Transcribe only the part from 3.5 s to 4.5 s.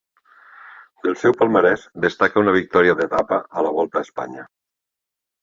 a la Volta a Espanya.